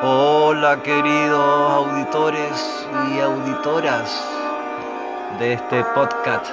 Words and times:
Hola 0.00 0.80
queridos 0.80 1.72
auditores 1.72 2.86
y 3.10 3.18
auditoras 3.18 4.24
de 5.40 5.54
este 5.54 5.82
podcast 5.92 6.46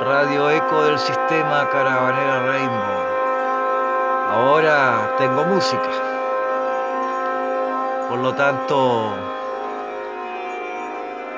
Radio 0.00 0.48
Eco 0.48 0.84
del 0.84 1.00
Sistema 1.00 1.68
Caravanera 1.68 2.46
Rainbow. 2.46 3.02
Ahora 4.30 5.16
tengo 5.18 5.46
música. 5.46 5.90
Por 8.08 8.20
lo 8.20 8.32
tanto, 8.34 9.14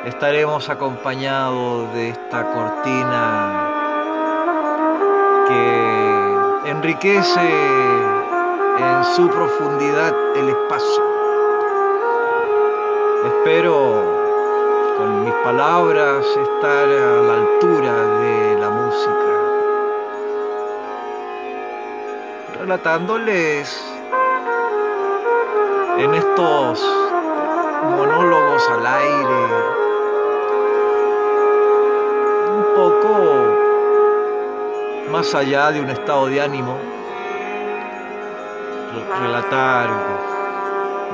estaremos 0.04 0.68
acompañados 0.68 1.94
de 1.94 2.10
esta 2.10 2.44
cortina 2.52 3.70
que 5.48 6.70
enriquece 6.70 7.99
en 8.80 9.04
su 9.04 9.28
profundidad 9.28 10.14
el 10.36 10.48
espacio. 10.48 11.04
Espero 13.26 13.74
con 14.96 15.24
mis 15.24 15.34
palabras 15.44 16.24
estar 16.26 16.88
a 16.88 17.22
la 17.22 17.34
altura 17.34 17.92
de 18.20 18.56
la 18.58 18.70
música, 18.70 19.30
relatándoles 22.58 23.84
en 25.98 26.14
estos 26.14 26.82
monólogos 27.82 28.70
al 28.70 28.86
aire 28.86 29.44
un 32.56 32.64
poco 32.74 33.10
más 35.10 35.34
allá 35.34 35.70
de 35.72 35.80
un 35.80 35.90
estado 35.90 36.26
de 36.26 36.40
ánimo 36.40 36.99
relatar 38.92 39.88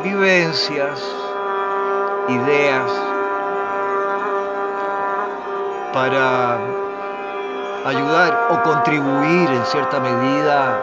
vivencias, 0.03 1.03
ideas 2.29 2.91
para 5.93 6.59
ayudar 7.87 8.49
o 8.51 8.63
contribuir 8.63 9.51
en 9.51 9.65
cierta 9.67 10.01
medida 10.01 10.79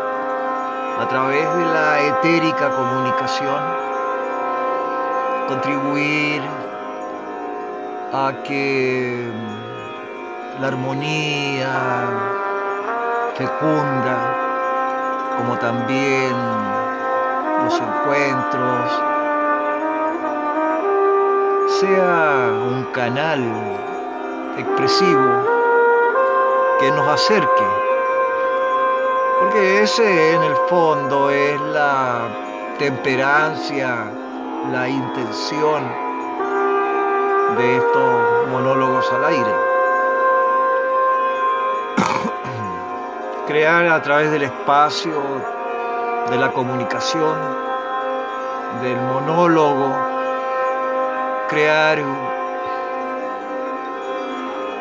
a 0.99 1.07
través 1.07 1.55
de 1.55 1.65
la 1.65 2.01
etérica 2.01 2.69
comunicación, 2.69 3.61
contribuir 5.47 6.41
a 8.13 8.31
que 8.43 9.31
la 10.61 10.67
armonía 10.67 11.71
fecunda, 13.35 14.17
como 15.37 15.57
también 15.57 16.62
los 17.63 17.79
encuentros, 17.79 18.91
sea 21.79 22.51
un 22.67 22.83
canal 22.91 23.41
expresivo 24.57 25.43
que 26.79 26.91
nos 26.91 27.07
acerque. 27.07 27.67
Porque 29.39 29.83
ese 29.83 30.33
en 30.33 30.43
el 30.43 30.55
fondo 30.67 31.29
es 31.29 31.59
la 31.61 32.27
temperancia, 32.79 34.11
la 34.71 34.89
intención 34.89 35.83
de 37.57 37.77
estos 37.77 38.47
monólogos 38.51 39.11
al 39.13 39.25
aire. 39.25 39.55
Crear 43.47 43.87
a 43.87 44.01
través 44.01 44.31
del 44.31 44.43
espacio 44.43 45.62
de 46.29 46.37
la 46.37 46.51
comunicación, 46.51 47.35
del 48.81 48.97
monólogo, 48.97 49.93
crear 51.49 51.99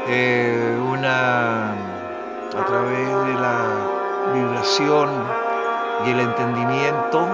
eh, 0.08 0.78
una, 0.90 1.72
a 1.72 2.64
través 2.66 3.08
de 3.26 3.34
la 3.34 4.32
vibración 4.32 5.10
y 6.06 6.10
el 6.10 6.20
entendimiento, 6.20 7.28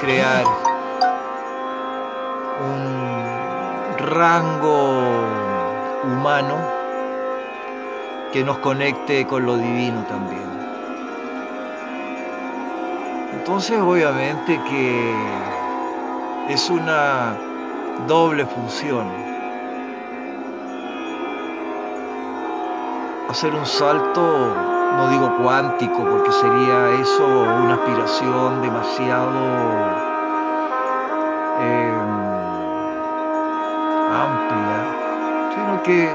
crear 0.00 0.44
un 2.60 3.98
rango 3.98 5.00
humano 6.04 6.56
que 8.32 8.42
nos 8.42 8.58
conecte 8.58 9.26
con 9.26 9.44
lo 9.44 9.56
divino 9.56 10.04
también. 10.08 10.61
Entonces 13.44 13.76
obviamente 13.80 14.60
que 14.70 15.14
es 16.48 16.70
una 16.70 17.36
doble 18.06 18.46
función. 18.46 19.08
Hacer 23.28 23.52
un 23.52 23.66
salto, 23.66 24.54
no 24.96 25.08
digo 25.08 25.38
cuántico, 25.42 26.04
porque 26.04 26.30
sería 26.30 26.90
eso 27.00 27.26
una 27.64 27.74
aspiración 27.74 28.62
demasiado 28.62 29.40
eh, 31.62 31.94
amplia, 34.22 35.52
sino 35.52 35.82
que 35.82 36.14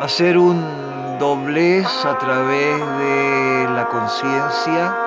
hacer 0.00 0.38
un 0.38 1.18
doblez 1.18 2.06
a 2.06 2.16
través 2.16 2.80
de 2.98 3.68
la 3.74 3.86
conciencia 3.90 4.99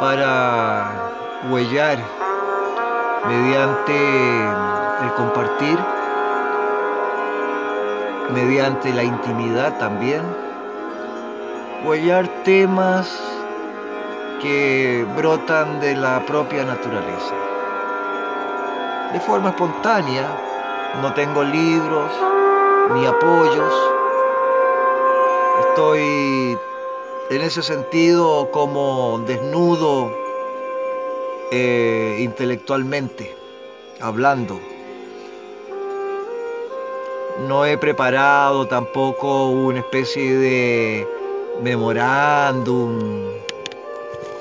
para 0.00 0.92
huellar 1.50 1.98
mediante 3.26 4.44
el 5.02 5.12
compartir, 5.16 5.78
mediante 8.32 8.92
la 8.92 9.02
intimidad 9.02 9.76
también, 9.78 10.22
huellar 11.84 12.28
temas 12.44 13.08
que 14.40 15.04
brotan 15.16 15.80
de 15.80 15.96
la 15.96 16.20
propia 16.26 16.64
naturaleza. 16.64 17.34
De 19.12 19.20
forma 19.20 19.50
espontánea, 19.50 20.28
no 21.02 21.12
tengo 21.14 21.42
libros 21.42 22.10
ni 22.94 23.04
apoyos, 23.04 23.74
estoy 25.68 26.56
en 27.30 27.42
ese 27.42 27.62
sentido 27.62 28.50
como 28.50 29.22
desnudo 29.26 30.10
eh, 31.50 32.18
intelectualmente, 32.20 33.34
hablando. 34.00 34.58
No 37.46 37.66
he 37.66 37.76
preparado 37.76 38.66
tampoco 38.66 39.48
una 39.48 39.80
especie 39.80 40.36
de 40.36 41.08
memorándum 41.62 42.98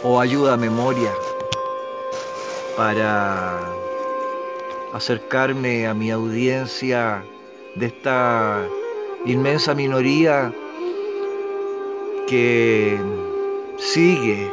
o 0.04 0.20
ayuda 0.20 0.54
a 0.54 0.58
memoria 0.58 1.12
para 2.78 3.60
acercarme 4.94 5.88
a 5.88 5.94
mi 5.94 6.10
audiencia 6.10 7.24
de 7.76 7.88
esta 7.88 8.66
inmensa 9.26 9.76
minoría 9.76 10.54
que 12.28 13.00
sigue 13.78 14.52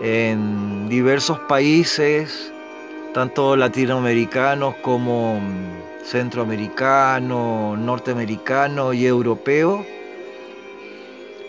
en 0.00 0.88
diversos 0.88 1.38
países, 1.40 2.52
tanto 3.14 3.56
latinoamericanos 3.56 4.76
como 4.76 5.40
centroamericanos, 6.04 7.78
norteamericanos 7.78 8.94
y 8.94 9.06
europeos, 9.06 9.84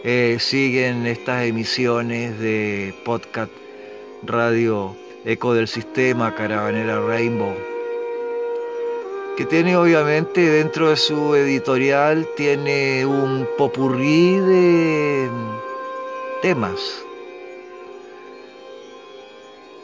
eh, 0.03 0.37
siguen 0.39 1.05
estas 1.05 1.45
emisiones 1.45 2.39
de 2.39 2.93
podcast 3.03 3.51
radio 4.23 4.95
Eco 5.25 5.53
del 5.53 5.67
Sistema, 5.67 6.33
Caravanera 6.33 7.01
Rainbow 7.01 7.78
que 9.39 9.45
tiene 9.45 9.77
obviamente 9.77 10.41
dentro 10.41 10.89
de 10.89 10.97
su 10.97 11.33
editorial, 11.33 12.27
tiene 12.35 13.05
un 13.05 13.47
popurrí 13.57 14.37
de 14.37 15.29
temas. 16.41 17.05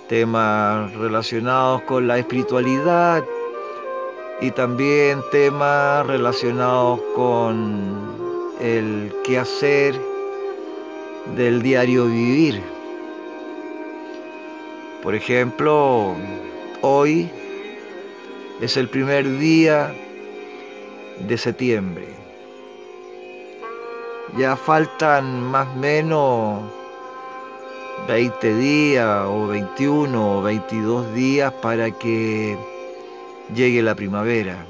Temas 0.10 0.94
relacionados 0.96 1.84
con 1.84 2.06
la 2.06 2.18
espiritualidad 2.18 3.24
y 4.42 4.52
también 4.52 5.22
temas 5.32 6.06
relacionados 6.06 7.00
con 7.16 8.56
el 8.60 9.16
quehacer 9.24 9.96
del 11.38 11.62
diario 11.62 12.08
vivir. 12.08 12.62
Por 15.02 15.16
ejemplo, 15.16 16.14
hoy 16.82 17.32
es 18.62 18.78
el 18.78 18.88
primer 18.88 19.38
día 19.38 19.94
de 21.20 21.38
septiembre. 21.38 22.08
Ya 24.38 24.56
faltan 24.56 25.42
más 25.44 25.68
o 25.68 25.80
menos 25.80 26.64
20 28.08 28.56
días 28.56 29.26
o 29.28 29.48
21 29.48 30.38
o 30.38 30.42
22 30.42 31.14
días 31.14 31.52
para 31.62 31.92
que 31.92 32.58
llegue 33.54 33.82
la 33.82 33.96
primavera. 33.96 34.66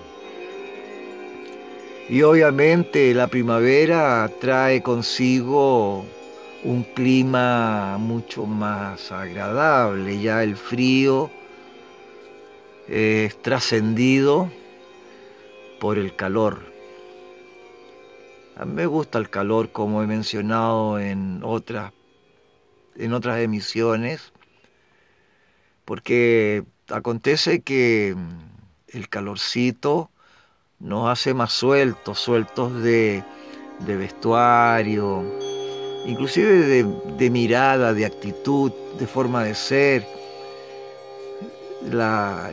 Y 2.09 2.21
obviamente 2.21 3.13
la 3.13 3.27
primavera 3.27 4.29
trae 4.39 4.81
consigo 4.83 6.05
un 6.63 6.83
clima 6.83 7.97
mucho 7.99 8.45
más 8.45 9.11
agradable, 9.11 10.19
ya 10.19 10.43
el 10.43 10.55
frío 10.55 11.29
es 12.87 13.41
trascendido 13.41 14.51
por 15.79 15.97
el 15.97 16.15
calor. 16.15 16.73
A 18.57 18.65
mí 18.65 18.73
me 18.73 18.85
gusta 18.85 19.19
el 19.19 19.29
calor 19.29 19.71
como 19.71 20.01
he 20.01 20.07
mencionado 20.07 20.99
en 20.99 21.41
otras, 21.43 21.91
en 22.95 23.13
otras 23.13 23.39
emisiones, 23.39 24.31
porque 25.83 26.63
acontece 26.89 27.61
que 27.61 28.15
el 28.87 29.09
calorcito 29.09 30.09
nos 30.79 31.09
hace 31.09 31.33
más 31.33 31.51
sueltos, 31.51 32.19
sueltos 32.19 32.81
de, 32.81 33.23
vestuario, 33.79 35.23
inclusive 36.05 36.83
de, 37.17 37.29
mirada, 37.29 37.93
de 37.93 38.05
actitud, 38.05 38.71
de 38.99 39.07
forma 39.07 39.43
de 39.43 39.55
ser. 39.55 40.07
La, 41.91 42.51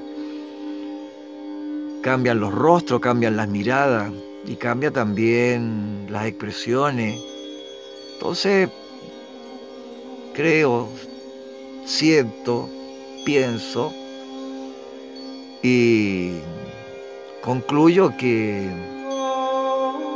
cambian 2.03 2.39
los 2.39 2.53
rostros, 2.53 3.01
cambian 3.01 3.37
las 3.37 3.49
miradas 3.49 4.13
y 4.47 4.57
cambia 4.57 4.91
también 4.91 6.07
las 6.11 6.27
expresiones. 6.27 7.19
Entonces, 8.15 8.69
creo, 10.35 10.89
siento, 11.87 12.69
pienso 13.25 13.93
y 15.63 16.33
concluyo 17.43 18.15
que 18.19 18.94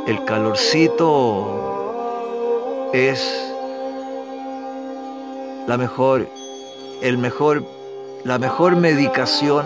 el 0.09 0.25
calorcito 0.25 1.45
es 2.93 3.53
la 5.67 5.77
mejor, 5.77 6.27
el 7.03 7.19
mejor, 7.19 7.63
la 8.23 8.39
mejor 8.39 8.75
medicación 8.75 9.65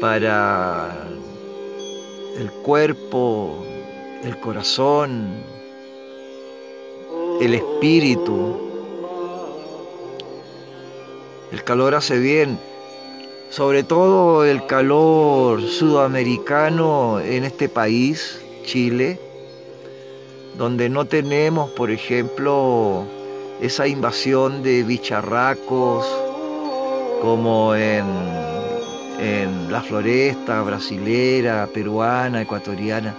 para 0.00 0.96
el 2.38 2.48
cuerpo, 2.62 3.64
el 4.22 4.38
corazón, 4.38 5.42
el 7.40 7.54
espíritu. 7.54 8.60
El 11.50 11.64
calor 11.64 11.96
hace 11.96 12.20
bien, 12.20 12.60
sobre 13.52 13.82
todo 13.82 14.46
el 14.46 14.64
calor 14.64 15.60
sudamericano 15.60 17.20
en 17.20 17.44
este 17.44 17.68
país, 17.68 18.40
Chile, 18.64 19.20
donde 20.56 20.88
no 20.88 21.04
tenemos, 21.04 21.70
por 21.72 21.90
ejemplo, 21.90 23.04
esa 23.60 23.86
invasión 23.86 24.62
de 24.62 24.82
bicharracos 24.84 26.06
como 27.20 27.74
en, 27.74 28.06
en 29.20 29.70
la 29.70 29.82
floresta 29.82 30.62
brasilera, 30.62 31.68
peruana, 31.74 32.40
ecuatoriana, 32.40 33.14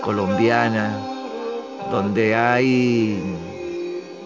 colombiana 0.00 0.98
donde 1.90 2.34
hay 2.34 3.22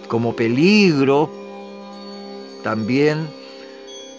como 0.06 0.36
peligro 0.36 1.28
también 2.62 3.26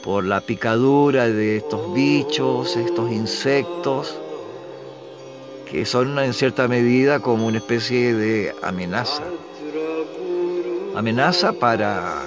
por 0.06 0.24
la 0.24 0.40
picadura 0.40 1.28
de 1.28 1.58
estos 1.58 1.92
bichos, 1.96 2.78
estos 2.78 3.12
insectos, 3.12 4.16
que 5.70 5.84
son 5.84 6.20
en 6.20 6.34
cierta 6.34 6.68
medida 6.68 7.20
como 7.20 7.48
una 7.48 7.58
especie 7.58 8.14
de 8.14 8.54
amenaza. 8.62 9.24
Amenaza 10.96 11.54
para 11.54 12.22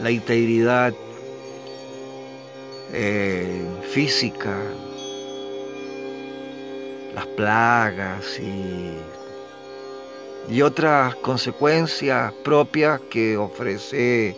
la 0.00 0.10
integridad 0.12 0.94
eh, 2.92 3.66
física, 3.90 4.56
las 7.16 7.26
plagas 7.26 8.38
y 8.38 8.96
y 10.48 10.62
otras 10.62 11.14
consecuencias 11.16 12.32
propias 12.44 13.00
que 13.10 13.36
ofrece 13.36 14.36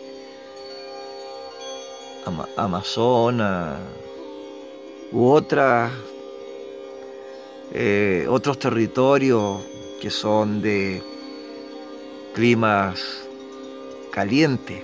Amazonas 2.57 3.79
u 5.11 5.29
otras, 5.29 5.91
eh, 7.73 8.25
otros 8.29 8.59
territorios 8.59 9.61
que 10.01 10.09
son 10.09 10.61
de 10.61 11.01
climas 12.33 13.27
calientes. 14.11 14.83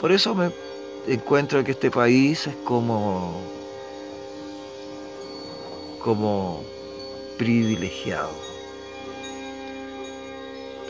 Por 0.00 0.12
eso 0.12 0.34
me 0.34 0.50
encuentro 1.06 1.62
que 1.64 1.72
este 1.72 1.90
país 1.90 2.46
es 2.46 2.54
como, 2.64 3.42
como 6.02 6.64
privilegiado. 7.36 8.30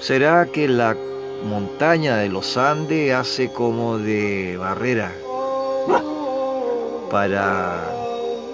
¿Será 0.01 0.47
que 0.47 0.69
la 0.69 0.97
montaña 1.45 2.17
de 2.17 2.29
los 2.29 2.57
Andes 2.57 3.15
hace 3.15 3.53
como 3.53 3.99
de 3.99 4.57
barrera 4.57 5.13
para 7.11 7.83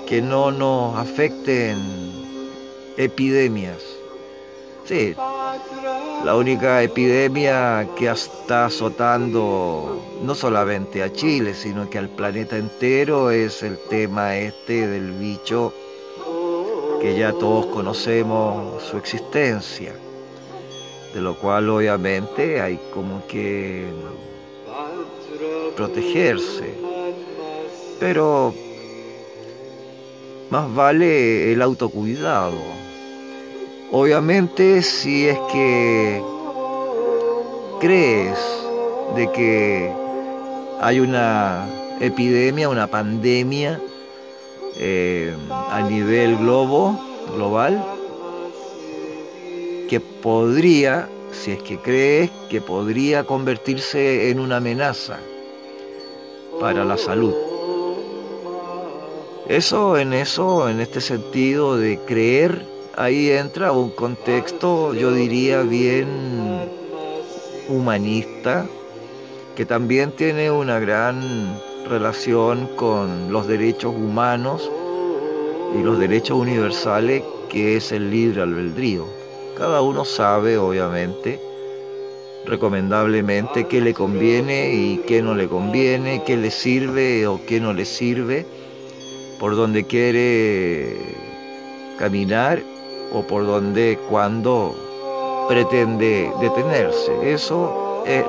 que 0.06 0.22
no 0.22 0.50
nos 0.50 0.96
afecten 0.96 1.78
epidemias? 2.96 3.82
Sí, 4.84 5.14
la 6.24 6.36
única 6.36 6.82
epidemia 6.82 7.88
que 7.96 8.08
está 8.08 8.66
azotando 8.66 10.00
no 10.22 10.34
solamente 10.34 11.02
a 11.02 11.12
Chile, 11.12 11.54
sino 11.54 11.90
que 11.90 11.98
al 11.98 12.08
planeta 12.08 12.56
entero 12.56 13.30
es 13.30 13.62
el 13.62 13.78
tema 13.88 14.36
este 14.36 14.86
del 14.86 15.12
bicho 15.12 15.72
que 17.00 17.18
ya 17.18 17.32
todos 17.32 17.66
conocemos 17.66 18.82
su 18.82 18.96
existencia, 18.96 19.92
de 21.16 21.22
lo 21.22 21.34
cual 21.34 21.70
obviamente 21.70 22.60
hay 22.60 22.78
como 22.92 23.26
que 23.26 23.86
protegerse. 25.74 26.74
Pero 27.98 28.52
más 30.50 30.74
vale 30.74 31.54
el 31.54 31.62
autocuidado. 31.62 32.58
Obviamente 33.92 34.82
si 34.82 35.26
es 35.26 35.38
que 35.50 36.22
crees 37.80 38.38
de 39.14 39.32
que 39.32 39.90
hay 40.82 41.00
una 41.00 41.66
epidemia, 41.98 42.68
una 42.68 42.88
pandemia, 42.88 43.80
eh, 44.78 45.34
a 45.70 45.80
nivel 45.80 46.36
globo, 46.36 47.00
global, 47.34 47.95
podría, 50.26 51.08
si 51.30 51.52
es 51.52 51.62
que 51.62 51.78
crees, 51.78 52.32
que 52.50 52.60
podría 52.60 53.22
convertirse 53.22 54.28
en 54.28 54.40
una 54.40 54.56
amenaza 54.56 55.20
para 56.58 56.84
la 56.84 56.98
salud. 56.98 57.32
Eso, 59.46 59.96
en 59.96 60.12
eso, 60.12 60.68
en 60.68 60.80
este 60.80 61.00
sentido 61.00 61.76
de 61.76 62.00
creer, 62.00 62.66
ahí 62.96 63.30
entra 63.30 63.70
un 63.70 63.90
contexto, 63.90 64.94
yo 64.94 65.12
diría, 65.12 65.62
bien 65.62 66.08
humanista, 67.68 68.66
que 69.54 69.64
también 69.64 70.10
tiene 70.10 70.50
una 70.50 70.80
gran 70.80 71.22
relación 71.88 72.68
con 72.74 73.32
los 73.32 73.46
derechos 73.46 73.94
humanos 73.94 74.68
y 75.78 75.84
los 75.84 76.00
derechos 76.00 76.36
universales 76.36 77.22
que 77.48 77.76
es 77.76 77.92
el 77.92 78.10
libre 78.10 78.42
albedrío. 78.42 79.15
Cada 79.56 79.80
uno 79.80 80.04
sabe, 80.04 80.58
obviamente, 80.58 81.40
recomendablemente 82.44 83.66
qué 83.66 83.80
le 83.80 83.94
conviene 83.94 84.74
y 84.74 84.98
qué 85.06 85.22
no 85.22 85.34
le 85.34 85.48
conviene, 85.48 86.22
qué 86.24 86.36
le 86.36 86.50
sirve 86.50 87.26
o 87.26 87.40
qué 87.46 87.58
no 87.58 87.72
le 87.72 87.86
sirve, 87.86 88.46
por 89.40 89.56
dónde 89.56 89.84
quiere 89.84 90.94
caminar 91.98 92.62
o 93.12 93.22
por 93.22 93.46
dónde, 93.46 93.98
cuando 94.10 94.74
pretende 95.48 96.30
detenerse. 96.40 97.32
Eso 97.32 98.04
es 98.06 98.24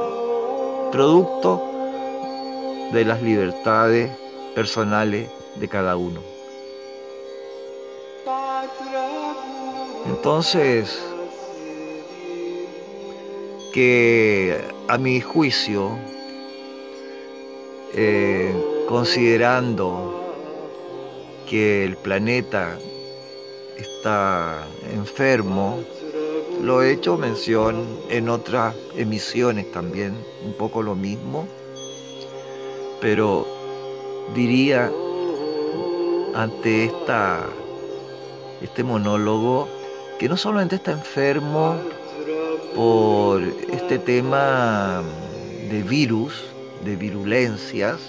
producto 0.93 1.61
de 2.93 3.03
las 3.03 3.21
libertades 3.21 4.11
personales 4.55 5.29
de 5.55 5.67
cada 5.67 5.97
uno. 5.97 6.21
Entonces, 10.07 11.06
que 13.77 14.59
a 14.87 14.97
mi 14.97 15.21
juicio, 15.21 15.91
eh, 17.93 18.51
considerando 18.89 20.33
que 21.47 21.85
el 21.85 21.95
planeta 21.95 22.79
está 23.77 24.65
enfermo, 24.91 25.83
lo 26.59 26.81
he 26.81 26.91
hecho 26.91 27.19
mención 27.19 27.85
en 28.09 28.29
otras 28.29 28.75
emisiones 28.95 29.71
también, 29.71 30.17
un 30.43 30.53
poco 30.53 30.81
lo 30.81 30.95
mismo, 30.95 31.47
pero 32.99 33.45
diría 34.33 34.91
ante 36.33 36.85
esta, 36.85 37.45
este 38.59 38.83
monólogo 38.83 39.69
que 40.17 40.27
no 40.27 40.35
solamente 40.35 40.77
está 40.77 40.93
enfermo 40.93 41.75
por 42.77 43.41
este 43.73 43.97
tema 43.97 45.01
de 45.71 45.81
virus, 45.81 46.43
de 46.85 46.95
virulencias, 46.95 47.99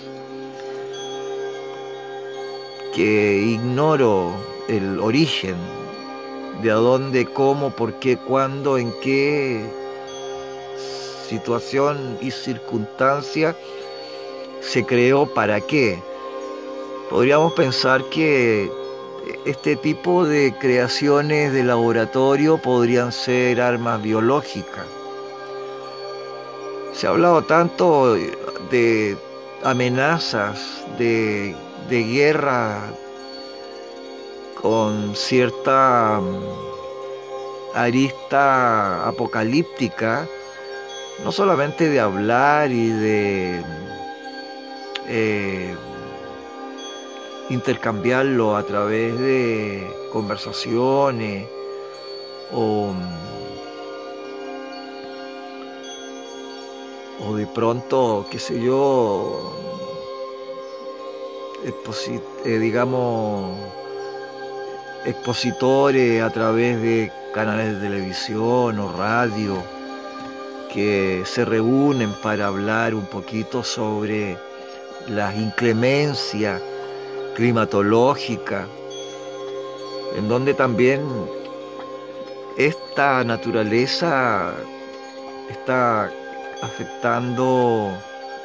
que 2.95 3.39
ignoro 3.39 4.31
el 4.69 5.01
origen 5.01 5.57
de 6.63 6.71
a 6.71 6.75
dónde, 6.75 7.25
cómo, 7.25 7.71
por 7.71 7.95
qué, 7.95 8.19
cuándo, 8.19 8.77
en 8.77 8.93
qué 9.01 9.65
situación 11.31 12.19
y 12.21 12.31
circunstancia 12.31 13.57
se 14.61 14.85
creó 14.85 15.33
para 15.33 15.63
qué. 15.63 15.99
Podríamos 17.09 17.55
pensar 17.55 18.05
que 18.11 18.71
este 19.45 19.77
tipo 19.77 20.25
de 20.25 20.55
creaciones 20.59 21.53
de 21.53 21.65
laboratorio 21.65 22.59
podrían 22.59 23.13
ser 23.13 23.61
armas 23.61 24.03
biológicas. 24.03 24.87
Se 26.93 27.07
ha 27.07 27.11
hablado 27.11 27.43
tanto 27.45 28.15
de 28.71 29.17
amenazas, 29.63 30.85
de, 30.99 31.55
de 31.89 32.03
guerra 32.05 32.91
con 34.61 35.15
cierta 35.15 36.21
mm, 36.21 37.77
arista 37.77 39.07
apocalíptica, 39.07 40.27
no 41.25 41.33
solamente 41.33 41.89
de 41.89 42.01
hablar 42.01 42.71
y 42.73 42.89
de 42.91 43.63
eh, 45.09 45.75
intercambiarlo 47.51 48.57
a 48.57 48.63
través 48.63 49.19
de 49.19 49.91
conversaciones 50.13 51.49
o, 52.53 52.93
o 57.27 57.35
de 57.35 57.47
pronto, 57.47 58.27
qué 58.31 58.39
sé 58.39 58.63
yo, 58.63 59.53
eh, 62.45 62.59
digamos, 62.59 63.59
expositores 65.05 66.23
a 66.23 66.31
través 66.31 66.81
de 66.81 67.11
canales 67.35 67.75
de 67.75 67.89
televisión 67.89 68.79
o 68.79 68.93
radio 68.93 69.57
que 70.73 71.23
se 71.25 71.45
reúnen 71.45 72.13
para 72.23 72.47
hablar 72.47 72.95
un 72.95 73.07
poquito 73.07 73.65
sobre 73.65 74.37
las 75.09 75.35
inclemencias 75.37 76.61
climatológicas, 77.39 78.67
en 80.17 80.29
donde 80.29 80.55
también 80.55 81.01
esta 82.57 83.23
naturaleza 83.23 84.55
está 85.49 86.11
afectando, 86.61 87.93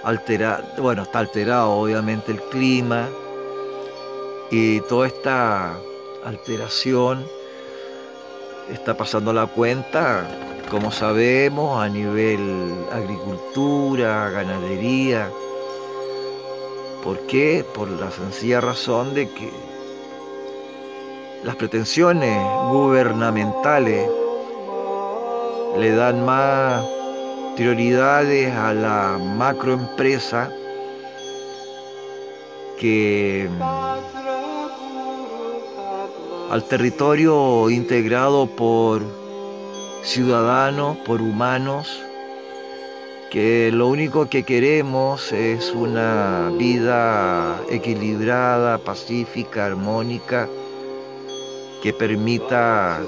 altera, 0.04 0.64
bueno, 0.78 1.02
está 1.02 1.20
alterado 1.20 1.72
obviamente 1.72 2.34
el 2.34 2.42
clima 2.44 3.10
y 4.52 4.80
toda 4.82 5.08
esta 5.08 5.76
alteración 6.24 7.26
está 8.70 8.96
pasando 8.96 9.34
la 9.34 9.48
cuenta, 9.48 10.28
como 10.70 10.92
sabemos, 10.92 11.82
a 11.82 11.90
nivel 11.90 12.76
agricultura, 12.92 14.30
ganadería. 14.30 15.32
¿Por 17.04 17.20
qué? 17.28 17.66
Por 17.76 17.90
la 17.90 18.10
sencilla 18.12 18.62
razón 18.62 19.14
de 19.14 19.30
que 19.30 19.52
las 21.44 21.58
pretensiones 21.58 22.42
gubernamentales 22.72 24.10
le 25.78 25.92
dan 25.92 26.24
más 26.24 26.86
prioridades 27.58 28.54
a 28.56 28.74
la 28.74 29.18
macroempresa 29.20 30.50
que 32.80 33.50
al 36.50 36.64
territorio 36.64 37.70
integrado 37.70 38.48
por 38.48 39.02
ciudadanos, 40.04 40.98
por 41.00 41.22
humanos, 41.22 42.02
que 43.34 43.72
lo 43.74 43.88
único 43.88 44.30
que 44.30 44.44
queremos 44.44 45.32
es 45.32 45.72
una 45.72 46.52
vida 46.56 47.60
equilibrada, 47.68 48.78
pacífica, 48.78 49.66
armónica, 49.66 50.48
que 51.82 51.94
permita 51.94 53.02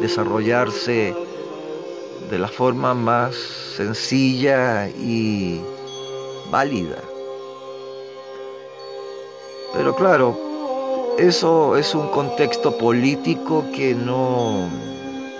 desarrollarse 0.00 1.14
de 2.28 2.38
la 2.40 2.48
forma 2.48 2.92
más 2.92 3.36
sencilla 3.76 4.88
y 4.88 5.60
válida. 6.50 7.00
Pero 9.74 9.94
claro, 9.94 10.36
eso 11.20 11.76
es 11.76 11.94
un 11.94 12.08
contexto 12.08 12.76
político 12.76 13.64
que 13.72 13.94
no, 13.94 14.68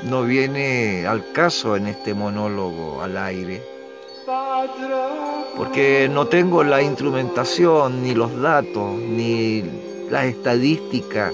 no 0.05 0.23
viene 0.23 1.09
al 1.09 1.33
caso 1.33 1.75
en 1.75 1.89
este 1.89 2.15
monólogo 2.15 3.03
al 3.03 3.17
aire, 3.17 3.78
porque 5.57 6.09
no 6.11 6.27
tengo 6.27 6.63
la 6.63 6.83
instrumentación, 6.83 8.03
ni 8.03 8.15
los 8.15 8.41
datos, 8.41 8.95
ni 8.95 9.65
las 10.11 10.27
estadísticas, 10.27 11.33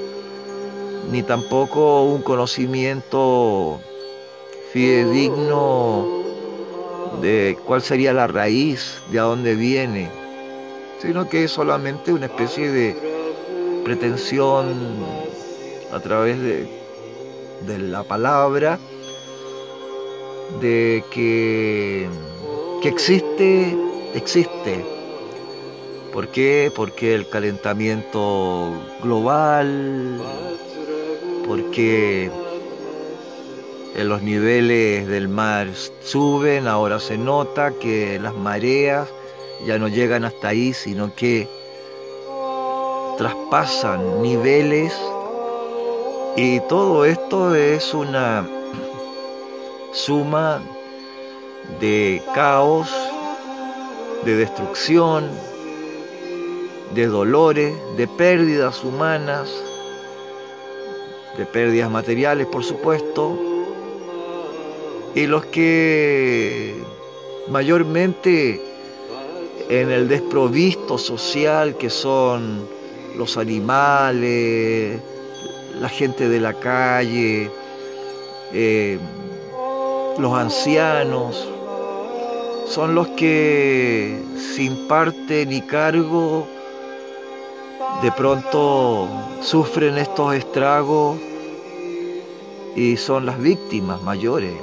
ni 1.11 1.23
tampoco 1.23 2.04
un 2.04 2.23
conocimiento 2.23 3.81
fidedigno 4.73 6.25
de 7.21 7.57
cuál 7.64 7.83
sería 7.83 8.12
la 8.12 8.26
raíz, 8.26 9.02
de 9.11 9.19
a 9.19 9.23
dónde 9.23 9.54
viene, 9.54 10.11
sino 11.00 11.28
que 11.28 11.45
es 11.45 11.50
solamente 11.50 12.12
una 12.12 12.26
especie 12.26 12.71
de 12.71 12.97
pretensión 13.85 14.75
a 15.93 16.00
través 16.00 16.40
de, 16.40 16.66
de 17.66 17.78
la 17.78 18.02
palabra 18.02 18.78
de 20.61 21.04
que, 21.11 22.09
que 22.85 22.91
existe, 22.91 23.75
existe. 24.12 24.85
¿Por 26.12 26.29
qué? 26.29 26.71
Porque 26.76 27.14
el 27.14 27.26
calentamiento 27.26 28.75
global, 29.03 30.21
porque 31.47 32.31
los 33.97 34.21
niveles 34.21 35.09
del 35.09 35.29
mar 35.29 35.69
suben, 36.03 36.69
ahora 36.69 37.00
se 37.00 37.17
nota 37.17 37.73
que 37.73 38.19
las 38.21 38.35
mareas 38.35 39.09
ya 39.67 39.79
no 39.79 39.88
llegan 39.88 40.26
hasta 40.26 40.49
ahí, 40.49 40.75
sino 40.75 41.14
que 41.14 41.49
traspasan 43.17 44.21
niveles 44.21 44.95
y 46.37 46.61
todo 46.69 47.07
esto 47.07 47.55
es 47.55 47.95
una 47.95 48.47
suma 49.95 50.61
de 51.80 52.23
caos, 52.35 52.88
de 54.25 54.37
destrucción, 54.37 55.28
de 56.94 57.06
dolores, 57.06 57.75
de 57.97 58.06
pérdidas 58.06 58.85
humanas, 58.85 59.50
de 61.37 61.44
pérdidas 61.47 61.90
materiales, 61.90 62.47
por 62.47 62.64
supuesto, 62.64 63.38
y 65.14 65.26
los 65.26 65.47
que 65.47 66.75
mayormente 67.49 68.61
en 69.68 69.90
el 69.90 70.09
desprovisto 70.09 70.99
social 70.99 71.76
que 71.76 71.90
son 71.90 72.68
los 73.16 73.37
animales, 73.37 75.00
la 75.80 75.88
gente 75.88 76.28
de 76.28 76.40
la 76.40 76.54
calle, 76.54 77.50
eh, 78.52 78.99
los 80.18 80.33
ancianos, 80.33 81.49
son 82.75 82.97
los 82.97 83.07
que 83.11 84.21
sin 84.57 84.88
parte 84.88 85.47
ni 85.47 85.61
cargo 85.61 86.45
de 88.02 88.11
pronto 88.11 89.07
sufren 89.40 89.97
estos 89.97 90.35
estragos 90.35 91.16
y 92.75 92.97
son 92.97 93.26
las 93.26 93.38
víctimas 93.38 94.02
mayores. 94.02 94.54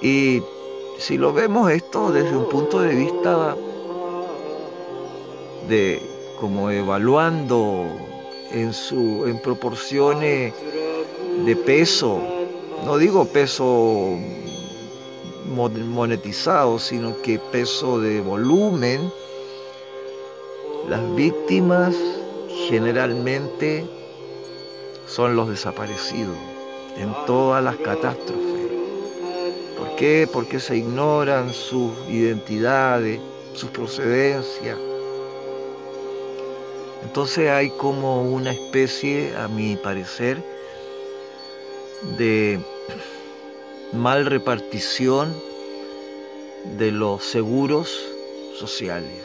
Y 0.00 0.40
si 0.98 1.18
lo 1.18 1.34
vemos 1.34 1.70
esto 1.72 2.10
desde 2.10 2.34
un 2.34 2.48
punto 2.48 2.80
de 2.80 2.94
vista 2.94 3.54
de 5.68 6.02
como 6.40 6.70
evaluando 6.70 7.84
en 8.50 8.72
su 8.72 9.26
en 9.26 9.42
proporciones 9.42 10.54
de 11.44 11.56
peso, 11.56 12.18
no 12.86 12.96
digo 12.96 13.26
peso 13.26 14.16
monetizado, 15.50 16.78
sino 16.78 17.20
que 17.22 17.38
peso 17.38 18.00
de 18.00 18.20
volumen, 18.20 19.12
las 20.88 21.14
víctimas 21.14 21.94
generalmente 22.68 23.86
son 25.06 25.36
los 25.36 25.48
desaparecidos 25.48 26.36
en 26.96 27.12
todas 27.26 27.62
las 27.62 27.76
catástrofes. 27.76 28.70
¿Por 29.76 29.96
qué? 29.96 30.28
Porque 30.32 30.60
se 30.60 30.76
ignoran 30.76 31.52
sus 31.52 31.92
identidades, 32.08 33.20
sus 33.54 33.70
procedencias. 33.70 34.78
Entonces 37.02 37.50
hay 37.50 37.70
como 37.70 38.22
una 38.22 38.52
especie, 38.52 39.34
a 39.36 39.48
mi 39.48 39.76
parecer, 39.76 40.42
de 42.18 42.60
mal 43.92 44.26
repartición 44.26 45.34
de 46.78 46.92
los 46.92 47.24
seguros 47.24 48.06
sociales. 48.56 49.24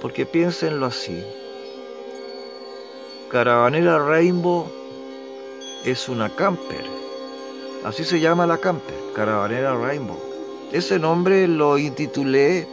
Porque 0.00 0.26
piénsenlo 0.26 0.86
así. 0.86 1.24
Caravanera 3.30 3.98
Rainbow 3.98 4.66
es 5.84 6.08
una 6.08 6.28
camper. 6.28 6.84
Así 7.84 8.04
se 8.04 8.20
llama 8.20 8.46
la 8.46 8.58
camper, 8.58 8.96
Caravanera 9.14 9.74
Rainbow. 9.74 10.18
Ese 10.70 10.98
nombre 10.98 11.48
lo 11.48 11.78
intitulé 11.78 12.66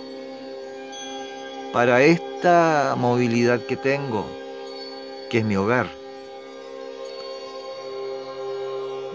para 1.71 2.01
esta 2.01 2.95
movilidad 2.98 3.62
que 3.62 3.77
tengo, 3.77 4.25
que 5.29 5.39
es 5.39 5.45
mi 5.45 5.55
hogar. 5.55 5.98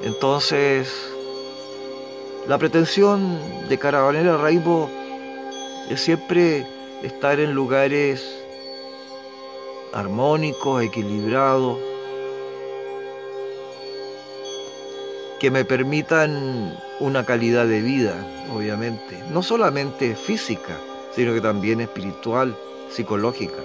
Entonces, 0.04 0.92
la 2.46 2.58
pretensión 2.58 3.38
de 3.70 3.78
Caravanera 3.78 4.37
Rainbow 4.37 4.87
es 5.88 5.99
siempre 5.99 6.66
estar 7.02 7.40
en 7.40 7.54
lugares 7.54 8.23
armónicos, 9.94 10.82
equilibrados, 10.82 11.78
que 15.40 15.50
me 15.50 15.64
permitan 15.64 16.78
una 17.00 17.25
calidad 17.25 17.66
de 17.66 17.80
vida, 17.80 18.14
obviamente, 18.54 19.18
no 19.30 19.42
solamente 19.42 20.14
física, 20.14 20.76
sino 21.16 21.32
que 21.32 21.40
también 21.40 21.80
espiritual, 21.80 22.54
psicológica. 22.90 23.62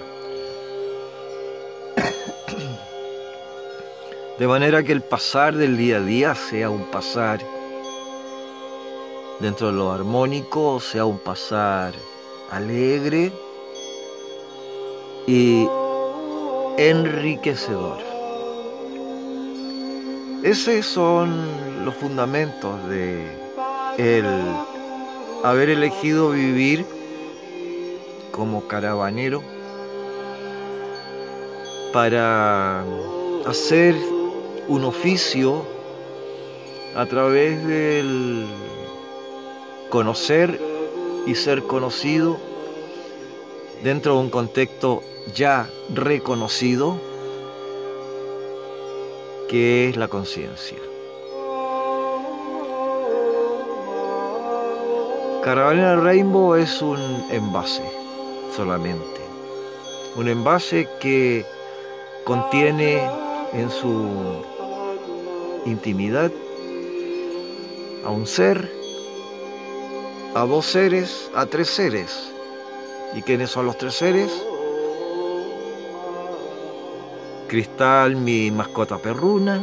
De 4.40 4.48
manera 4.48 4.82
que 4.82 4.92
el 4.92 5.02
pasar 5.02 5.54
del 5.54 5.76
día 5.76 5.98
a 5.98 6.00
día 6.00 6.34
sea 6.34 6.70
un 6.70 6.90
pasar 6.90 7.40
dentro 9.38 9.66
de 9.66 9.74
lo 9.74 9.92
armónico, 9.92 10.80
sea 10.80 11.04
un 11.04 11.18
pasar 11.18 11.92
alegre 12.50 13.34
y 15.26 15.68
enriquecedor. 16.78 17.98
Esos 20.42 20.86
son 20.86 21.84
los 21.84 21.94
fundamentos 21.96 22.88
de 22.88 23.26
el 23.98 24.24
haber 25.44 25.68
elegido 25.68 26.30
vivir 26.30 26.86
como 28.32 28.66
caravanero 28.66 29.42
para 31.92 32.82
hacer 33.44 33.94
un 34.70 34.84
oficio 34.84 35.64
a 36.94 37.04
través 37.06 37.66
del 37.66 38.46
conocer 39.88 40.60
y 41.26 41.34
ser 41.34 41.64
conocido 41.64 42.38
dentro 43.82 44.14
de 44.14 44.20
un 44.20 44.30
contexto 44.30 45.02
ya 45.34 45.68
reconocido 45.92 47.00
que 49.48 49.88
es 49.88 49.96
la 49.96 50.06
conciencia. 50.06 50.78
Caravana 55.42 55.96
Rainbow 55.96 56.54
es 56.54 56.80
un 56.80 57.26
envase 57.32 57.82
solamente, 58.54 59.20
un 60.14 60.28
envase 60.28 60.88
que 61.00 61.44
contiene 62.24 63.10
en 63.52 63.68
su 63.68 64.44
intimidad 65.66 66.30
a 68.04 68.10
un 68.10 68.26
ser 68.26 68.80
a 70.34 70.46
dos 70.46 70.66
seres, 70.66 71.30
a 71.34 71.46
tres 71.46 71.68
seres. 71.68 72.30
¿Y 73.14 73.22
quiénes 73.22 73.50
son 73.50 73.66
los 73.66 73.76
tres 73.76 73.94
seres? 73.94 74.30
Cristal, 77.48 78.14
mi 78.14 78.50
mascota 78.52 78.98
perruna, 78.98 79.60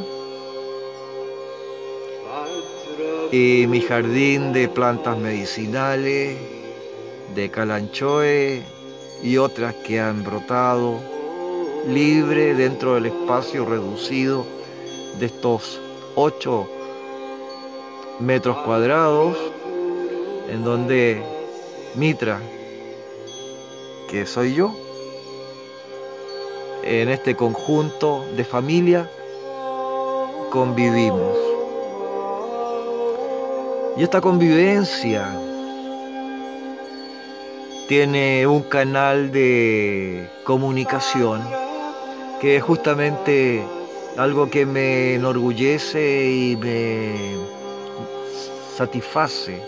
y 3.32 3.66
mi 3.68 3.80
jardín 3.82 4.52
de 4.52 4.68
plantas 4.68 5.18
medicinales, 5.18 6.38
de 7.34 7.50
calanchoe 7.50 8.62
y 9.24 9.38
otras 9.38 9.74
que 9.76 10.02
han 10.02 10.24
brotado 10.24 11.00
libre 11.88 12.56
dentro 12.56 12.96
del 12.96 13.06
espacio 13.08 13.66
reducido 13.66 14.46
de 15.20 15.28
estos 15.28 15.80
ocho 16.20 16.68
metros 18.20 18.58
cuadrados 18.66 19.38
en 20.50 20.64
donde 20.64 21.22
Mitra, 21.94 22.42
que 24.10 24.26
soy 24.26 24.56
yo, 24.56 24.76
en 26.84 27.10
este 27.10 27.36
conjunto 27.36 28.26
de 28.36 28.44
familia 28.44 29.08
convivimos. 30.50 31.38
Y 33.96 34.02
esta 34.02 34.20
convivencia 34.20 35.40
tiene 37.88 38.48
un 38.48 38.64
canal 38.64 39.32
de 39.32 40.28
comunicación 40.46 41.44
que 42.42 42.56
es 42.56 42.64
justamente 42.64 43.64
algo 44.18 44.50
que 44.50 44.66
me 44.66 45.14
enorgullece 45.14 46.32
y 46.32 46.56
me 46.58 47.38
satisface 48.76 49.62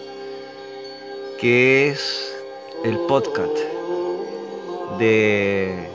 que 1.40 1.90
es 1.90 2.36
el 2.84 2.98
podcast 3.08 3.56
de 4.98 5.88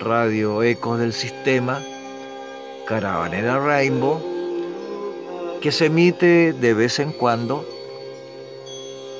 Radio 0.00 0.64
Ecos 0.64 0.98
del 0.98 1.12
Sistema 1.12 1.80
Caravanera 2.86 3.60
Rainbow, 3.60 4.20
que 5.60 5.70
se 5.70 5.86
emite 5.86 6.52
de 6.52 6.74
vez 6.74 6.98
en 6.98 7.12
cuando 7.12 7.64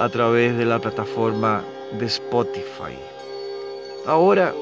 a 0.01 0.09
través 0.09 0.59
de 0.59 0.65
la 0.65 0.81
plataforma 0.81 1.65
de 1.99 2.07
Spotify. 2.07 2.99
Ahora 4.05 4.53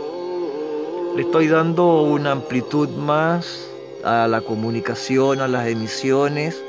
le 1.16 1.22
estoy 1.22 1.48
dando 1.48 2.02
una 2.02 2.32
amplitud 2.32 2.90
más 2.90 3.71
a 4.04 4.26
la 4.28 4.40
comunicación, 4.40 5.40
a 5.40 5.48
las 5.48 5.68
emisiones, 5.68 6.62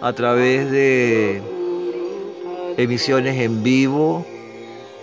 a 0.00 0.12
través 0.12 0.70
de 0.70 1.42
emisiones 2.76 3.36
en 3.38 3.62
vivo 3.62 4.26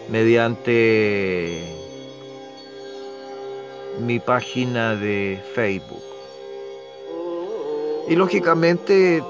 mediante 0.09 1.63
mi 4.01 4.19
página 4.19 4.95
de 4.95 5.41
Facebook. 5.53 6.01
Y 8.07 8.15
lógicamente, 8.15 9.23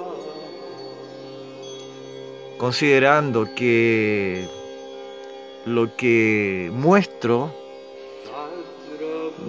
considerando 2.58 3.48
que 3.56 4.48
lo 5.66 5.96
que 5.98 6.70
muestro 6.74 7.59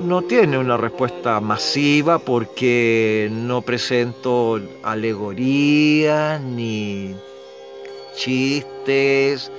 no 0.01 0.23
tiene 0.23 0.59
una 0.59 0.77
respuesta 0.77 1.41
masiva 1.41 2.19
porque 2.19 3.29
no 3.31 3.63
presento 3.63 4.61
alegorías 4.83 6.41
ni 6.41 7.15
chistes, 8.17 9.51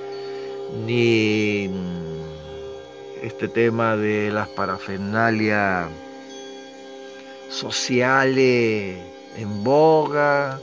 ni 0.85 1.67
mm, 1.69 3.25
este 3.25 3.47
tema 3.47 3.95
de 3.95 4.31
las 4.31 4.47
parafernalias 4.49 5.87
sociales 7.49 8.97
en 9.37 9.63
boga. 9.63 10.59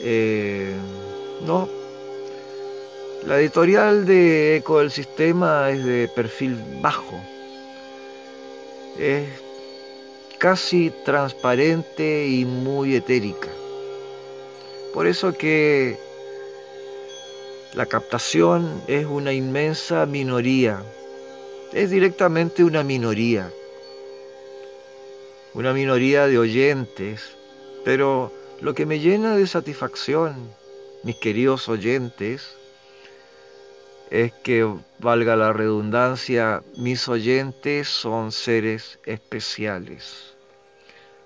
Eh, 0.00 0.74
no. 1.46 1.68
La 3.26 3.38
editorial 3.38 4.06
de 4.06 4.56
Eco 4.56 4.78
del 4.78 4.90
Sistema 4.90 5.70
es 5.70 5.84
de 5.84 6.08
perfil 6.08 6.58
bajo. 6.80 7.20
Es 8.98 9.28
casi 10.38 10.92
transparente 11.04 12.26
y 12.26 12.44
muy 12.44 12.96
etérica. 12.96 13.48
Por 14.94 15.06
eso 15.06 15.32
que 15.34 15.98
la 17.74 17.86
captación 17.86 18.82
es 18.88 19.06
una 19.06 19.32
inmensa 19.32 20.06
minoría, 20.06 20.82
es 21.72 21.90
directamente 21.90 22.64
una 22.64 22.82
minoría, 22.82 23.52
una 25.54 25.72
minoría 25.72 26.26
de 26.26 26.38
oyentes, 26.38 27.36
pero 27.84 28.32
lo 28.60 28.74
que 28.74 28.86
me 28.86 28.98
llena 28.98 29.36
de 29.36 29.46
satisfacción, 29.46 30.34
mis 31.02 31.16
queridos 31.16 31.68
oyentes, 31.68 32.56
es 34.10 34.32
que, 34.32 34.68
valga 34.98 35.36
la 35.36 35.52
redundancia, 35.52 36.62
mis 36.76 37.08
oyentes 37.08 37.88
son 37.88 38.32
seres 38.32 38.98
especiales. 39.06 40.34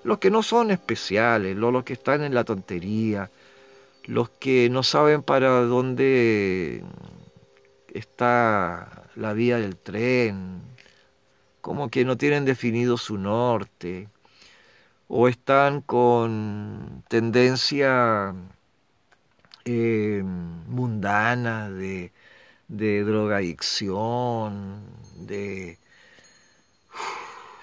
Los 0.04 0.18
que 0.18 0.30
no 0.30 0.42
son 0.42 0.70
especiales, 0.70 1.56
los 1.56 1.82
que 1.82 1.94
están 1.94 2.22
en 2.22 2.34
la 2.34 2.44
tontería, 2.44 3.30
los 4.04 4.28
que 4.28 4.68
no 4.70 4.82
saben 4.82 5.22
para 5.22 5.48
dónde 5.62 6.84
está 7.94 9.08
la 9.16 9.32
vía 9.32 9.56
del 9.58 9.76
tren, 9.76 10.60
como 11.62 11.88
que 11.88 12.04
no 12.04 12.18
tienen 12.18 12.44
definido 12.44 12.98
su 12.98 13.16
norte, 13.16 14.08
o 15.08 15.28
están 15.28 15.80
con 15.80 17.02
tendencia 17.08 18.34
eh, 19.64 20.22
mundana 20.22 21.70
de, 21.70 22.12
de 22.68 23.04
drogadicción, 23.04 24.80
de 25.16 25.78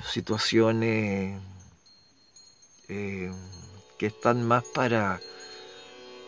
situaciones 0.10 1.42
eh, 2.90 3.32
que 3.98 4.06
están 4.08 4.44
más 4.44 4.64
para 4.74 5.20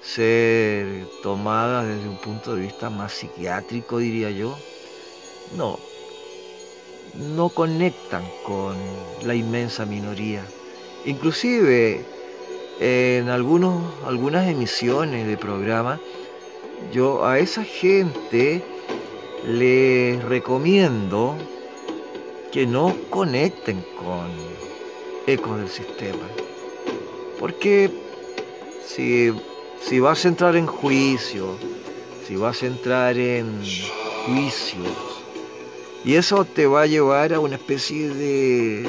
ser 0.01 1.07
tomadas 1.21 1.87
desde 1.87 2.07
un 2.09 2.17
punto 2.17 2.55
de 2.55 2.61
vista 2.63 2.89
más 2.89 3.13
psiquiátrico, 3.13 3.99
diría 3.99 4.29
yo, 4.31 4.57
no, 5.55 5.79
no 7.15 7.49
conectan 7.49 8.23
con 8.45 8.75
la 9.23 9.35
inmensa 9.35 9.85
minoría. 9.85 10.43
Inclusive 11.05 12.05
en 12.79 13.29
algunos, 13.29 13.93
algunas 14.05 14.47
emisiones 14.47 15.27
de 15.27 15.37
programa, 15.37 15.99
yo 16.91 17.25
a 17.25 17.39
esa 17.39 17.63
gente 17.63 18.63
les 19.45 20.23
recomiendo 20.23 21.35
que 22.51 22.65
no 22.65 22.95
conecten 23.09 23.83
con 23.97 24.29
ecos 25.27 25.57
del 25.57 25.69
sistema. 25.69 26.27
Porque 27.39 27.89
si 28.85 29.33
si 29.83 29.99
vas 29.99 30.23
a 30.23 30.29
entrar 30.29 30.55
en 30.55 30.65
juicio, 30.65 31.57
si 32.25 32.35
vas 32.37 32.63
a 32.63 32.67
entrar 32.67 33.17
en 33.17 33.61
juicios, 34.25 35.23
y 36.05 36.15
eso 36.15 36.45
te 36.45 36.67
va 36.67 36.83
a 36.83 36.85
llevar 36.85 37.33
a 37.33 37.39
una 37.39 37.55
especie 37.55 38.09
de, 38.09 38.83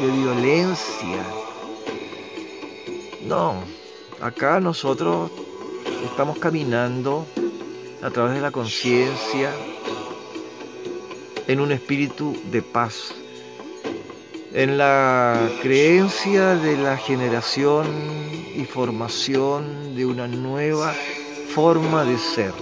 de 0.00 0.10
violencia. 0.12 1.24
No, 3.26 3.56
acá 4.20 4.60
nosotros 4.60 5.32
estamos 6.06 6.38
caminando 6.38 7.26
a 8.02 8.10
través 8.10 8.34
de 8.34 8.40
la 8.40 8.50
conciencia 8.50 9.52
en 11.46 11.60
un 11.60 11.72
espíritu 11.72 12.36
de 12.50 12.62
paz, 12.62 13.14
en 14.52 14.78
la 14.78 15.50
creencia 15.62 16.54
de 16.54 16.76
la 16.76 16.96
generación 16.96 17.86
y 18.54 18.64
formación 18.64 19.94
de 19.94 20.06
una 20.06 20.26
nueva 20.26 20.94
forma 21.54 22.04
de 22.04 22.18
ser. 22.18 22.52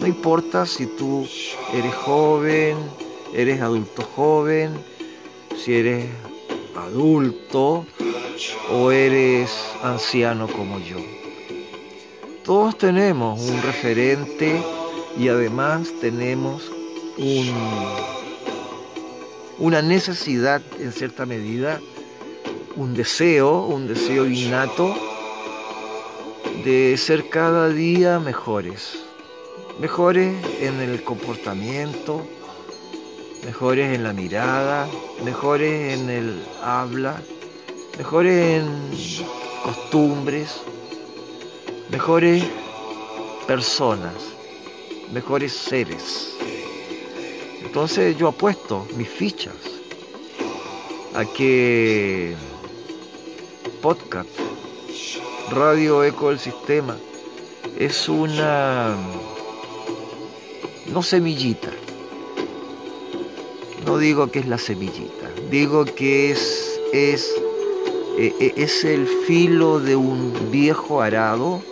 No 0.00 0.06
importa 0.06 0.66
si 0.66 0.86
tú 0.86 1.26
eres 1.72 1.94
joven, 1.94 2.76
eres 3.32 3.60
adulto 3.60 4.02
joven, 4.02 4.72
si 5.56 5.74
eres 5.74 6.06
adulto 6.76 7.86
o 8.70 8.90
eres 8.90 9.50
anciano 9.82 10.48
como 10.48 10.78
yo. 10.80 11.23
Todos 12.44 12.76
tenemos 12.76 13.40
un 13.40 13.62
referente 13.62 14.62
y 15.18 15.28
además 15.28 15.88
tenemos 16.02 16.70
un, 17.16 17.50
una 19.58 19.80
necesidad 19.80 20.60
en 20.78 20.92
cierta 20.92 21.24
medida, 21.24 21.80
un 22.76 22.92
deseo, 22.92 23.64
un 23.64 23.88
deseo 23.88 24.26
innato 24.26 24.94
de 26.66 26.94
ser 26.98 27.30
cada 27.30 27.70
día 27.70 28.20
mejores. 28.20 28.98
Mejores 29.80 30.36
en 30.60 30.82
el 30.82 31.02
comportamiento, 31.02 32.26
mejores 33.42 33.94
en 33.94 34.04
la 34.04 34.12
mirada, 34.12 34.86
mejores 35.24 35.98
en 35.98 36.10
el 36.10 36.44
habla, 36.62 37.22
mejores 37.96 38.62
en 38.62 38.68
costumbres, 39.62 40.60
mejores 41.94 42.42
personas, 43.46 44.14
mejores 45.12 45.52
seres. 45.52 46.36
Entonces 47.64 48.18
yo 48.18 48.26
apuesto 48.26 48.84
mis 48.96 49.08
fichas 49.08 49.54
a 51.14 51.24
que 51.24 52.34
podcast 53.80 54.28
Radio 55.52 56.02
Eco 56.02 56.30
del 56.30 56.40
Sistema 56.40 56.96
es 57.78 58.08
una, 58.08 58.96
no 60.92 61.00
semillita, 61.00 61.70
no 63.86 63.98
digo 63.98 64.32
que 64.32 64.40
es 64.40 64.48
la 64.48 64.58
semillita, 64.58 65.30
digo 65.48 65.84
que 65.84 66.32
es, 66.32 66.80
es, 66.92 67.30
e, 68.18 68.34
e, 68.40 68.52
es 68.56 68.82
el 68.84 69.06
filo 69.28 69.78
de 69.78 69.94
un 69.94 70.50
viejo 70.50 71.00
arado 71.00 71.62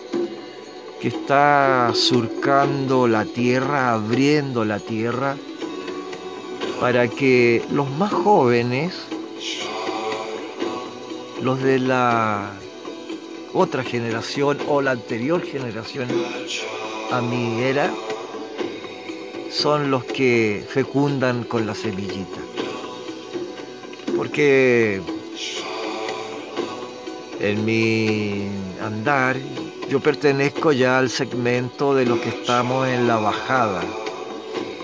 que 1.02 1.08
está 1.08 1.90
surcando 1.94 3.08
la 3.08 3.24
tierra, 3.24 3.92
abriendo 3.92 4.64
la 4.64 4.78
tierra, 4.78 5.34
para 6.80 7.08
que 7.08 7.64
los 7.72 7.90
más 7.90 8.12
jóvenes, 8.12 8.94
los 11.42 11.60
de 11.60 11.80
la 11.80 12.52
otra 13.52 13.82
generación 13.82 14.58
o 14.68 14.80
la 14.80 14.92
anterior 14.92 15.42
generación 15.42 16.06
a 17.10 17.20
mi 17.20 17.60
era 17.62 17.92
son 19.50 19.90
los 19.90 20.04
que 20.04 20.64
fecundan 20.68 21.42
con 21.42 21.66
la 21.66 21.74
semillita. 21.74 22.38
Porque 24.16 25.02
en 27.40 27.64
mi 27.64 28.46
andar 28.80 29.36
yo 29.92 30.00
pertenezco 30.00 30.72
ya 30.72 30.96
al 30.96 31.10
segmento 31.10 31.94
de 31.94 32.06
los 32.06 32.18
que 32.20 32.30
estamos 32.30 32.88
en 32.88 33.06
la 33.06 33.18
bajada, 33.18 33.82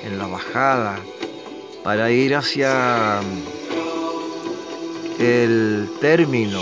en 0.04 0.18
la 0.18 0.26
bajada, 0.26 1.00
para 1.82 2.10
ir 2.10 2.36
hacia 2.36 3.20
el 5.18 5.88
término 6.02 6.60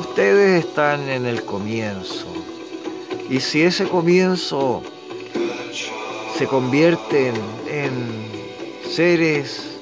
ustedes 0.00 0.66
están 0.66 1.08
en 1.08 1.24
el 1.24 1.46
comienzo. 1.46 2.26
Y 3.30 3.40
si 3.40 3.62
ese 3.62 3.88
comienzo 3.88 4.82
se 6.36 6.46
convierten 6.46 7.34
en 7.66 8.28
seres 8.86 9.78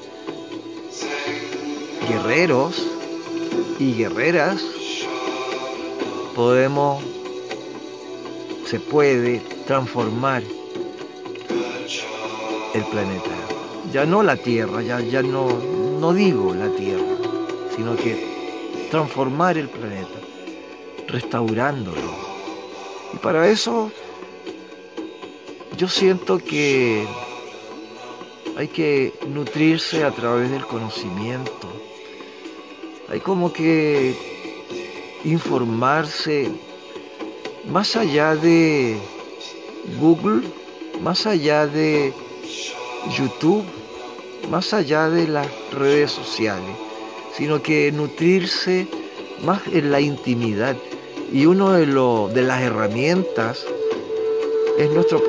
guerreros 2.09 2.87
y 3.81 3.94
guerreras, 3.94 4.62
podemos, 6.37 7.02
se 8.72 8.80
puede 8.80 9.40
transformar 9.66 10.42
el 12.72 12.85
planeta. 12.85 13.30
Ya 13.92 14.06
no 14.06 14.22
la 14.22 14.38
Tierra, 14.38 14.80
ya, 14.80 14.98
ya 15.00 15.20
no, 15.20 15.46
no 16.00 16.14
digo 16.14 16.54
la 16.54 16.70
Tierra, 16.70 17.04
sino 17.76 17.94
que 17.96 18.88
transformar 18.90 19.58
el 19.58 19.68
planeta 19.68 20.18
restaurándolo, 21.06 22.00
Y 23.12 23.18
para 23.18 23.46
eso 23.46 23.92
yo 25.76 25.87
siento 25.87 26.38
que 26.38 27.06
hay 28.56 28.68
que 28.68 29.12
nutrirse 29.28 30.02
a 30.02 30.12
través 30.12 30.50
del 30.50 30.64
conocimiento. 30.64 31.68
Hay 33.11 33.20
como 33.20 33.52
que 33.52 34.16
informarse 35.24 36.71
más 37.72 37.96
allá 37.96 38.37
de 38.37 38.98
Google, 39.98 40.42
más 41.02 41.24
allá 41.26 41.66
de 41.66 42.12
YouTube, 43.16 43.64
más 44.50 44.74
allá 44.74 45.08
de 45.08 45.26
las 45.26 45.46
redes 45.72 46.11
sociales, 46.11 46.76
sino 47.35 47.62
que 47.62 47.90
nutrirse 47.90 48.87
más 49.42 49.62
en 49.72 49.90
la 49.90 50.02
intimidad. 50.02 50.76
Y 51.32 51.46
uno 51.46 51.72
de, 51.72 51.87
de 51.87 52.42
las 52.42 52.61
herramientas 52.61 53.64
es 54.78 54.90
nuestro, 54.90 55.22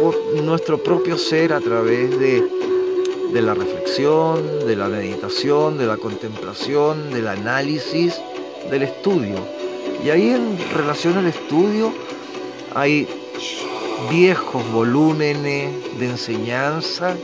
nuestro 0.43 0.83
propio 0.83 1.17
ser 1.17 1.53
a 1.53 1.61
través 1.61 2.19
de, 2.19 2.43
de 3.31 3.41
la 3.41 3.53
reflexión, 3.53 4.67
de 4.67 4.75
la 4.75 4.89
meditación, 4.89 5.77
de 5.77 5.85
la 5.85 5.95
contemplación, 5.95 7.13
del 7.13 7.29
análisis, 7.29 8.19
del 8.69 8.83
estudio. 8.83 9.37
Y 10.03 10.09
ahí 10.09 10.31
en 10.31 10.57
relación 10.73 11.17
al 11.17 11.27
estudio 11.27 11.93
hay 12.75 13.07
viejos 14.09 14.69
volúmenes 14.71 15.71
de 15.99 16.05
enseñanza 16.05 17.15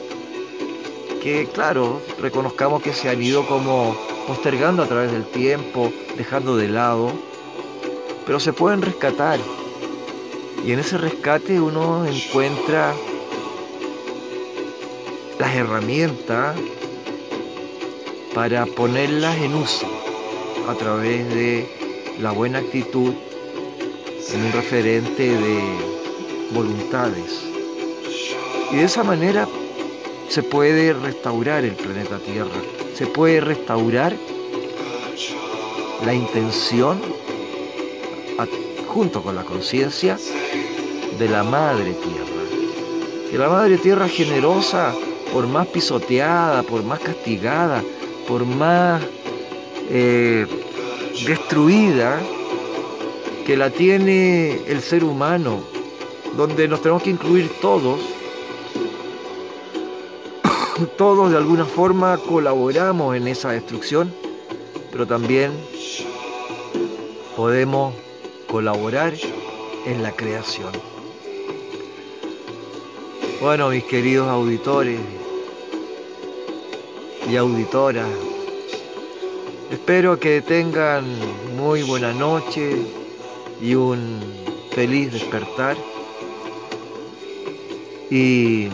que, 1.21 1.47
claro, 1.47 2.01
reconozcamos 2.19 2.81
que 2.81 2.93
se 2.93 3.09
han 3.09 3.21
ido 3.21 3.45
como 3.47 3.95
postergando 4.27 4.83
a 4.83 4.87
través 4.87 5.11
del 5.11 5.25
tiempo, 5.25 5.91
dejando 6.17 6.55
de 6.55 6.67
lado, 6.67 7.11
pero 8.25 8.39
se 8.39 8.53
pueden 8.53 8.81
rescatar. 8.81 9.39
Y 10.65 10.71
en 10.71 10.79
ese 10.79 10.97
rescate 10.97 11.59
uno 11.59 12.05
encuentra 12.05 12.93
las 15.39 15.55
herramientas 15.55 16.55
para 18.35 18.65
ponerlas 18.65 19.37
en 19.37 19.55
uso 19.55 19.87
a 20.67 20.75
través 20.75 21.27
de 21.33 21.67
la 22.21 22.31
buena 22.31 22.59
actitud 22.59 23.13
en 24.33 24.45
un 24.45 24.51
referente 24.51 25.23
de 25.23 25.59
voluntades. 26.51 27.43
Y 28.71 28.77
de 28.77 28.83
esa 28.83 29.03
manera 29.03 29.47
se 30.27 30.43
puede 30.43 30.93
restaurar 30.93 31.65
el 31.65 31.73
planeta 31.73 32.19
Tierra, 32.19 32.61
se 32.93 33.07
puede 33.07 33.41
restaurar 33.41 34.15
la 36.05 36.13
intención 36.13 37.01
junto 38.89 39.21
con 39.21 39.35
la 39.35 39.43
conciencia 39.43 40.17
de 41.17 41.29
la 41.29 41.43
Madre 41.43 41.93
Tierra. 41.93 43.29
Que 43.29 43.37
la 43.37 43.49
Madre 43.49 43.77
Tierra 43.77 44.07
generosa, 44.07 44.93
por 45.31 45.47
más 45.47 45.67
pisoteada, 45.67 46.63
por 46.63 46.83
más 46.83 46.99
castigada, 46.99 47.83
por 48.27 48.45
más 48.45 49.01
eh, 49.89 50.47
destruida, 51.25 52.19
que 53.49 53.57
la 53.57 53.71
tiene 53.71 54.61
el 54.67 54.79
ser 54.79 55.03
humano, 55.03 55.61
donde 56.37 56.67
nos 56.67 56.83
tenemos 56.83 57.01
que 57.01 57.09
incluir 57.09 57.49
todos, 57.59 57.99
todos 60.99 61.31
de 61.31 61.37
alguna 61.37 61.65
forma 61.65 62.15
colaboramos 62.19 63.15
en 63.15 63.27
esa 63.27 63.49
destrucción, 63.49 64.13
pero 64.91 65.07
también 65.07 65.51
podemos 67.35 67.95
colaborar 68.45 69.15
en 69.87 70.03
la 70.03 70.11
creación. 70.11 70.69
Bueno, 73.41 73.69
mis 73.69 73.83
queridos 73.85 74.27
auditores 74.27 74.99
y 77.27 77.35
auditoras, 77.35 78.09
espero 79.71 80.19
que 80.19 80.43
tengan 80.43 81.03
muy 81.57 81.81
buena 81.81 82.13
noche 82.13 82.98
y 83.61 83.75
un 83.75 84.19
feliz 84.71 85.11
despertar. 85.13 85.77
Y 88.09 88.69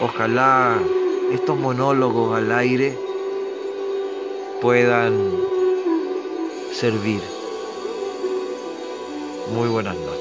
ojalá 0.00 0.78
estos 1.32 1.58
monólogos 1.58 2.36
al 2.36 2.52
aire 2.52 2.96
puedan 4.60 5.12
servir. 6.72 7.22
Muy 9.54 9.68
buenas 9.68 9.96
noches. 9.96 10.11